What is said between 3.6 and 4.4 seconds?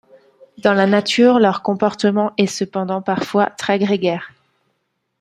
grégaire.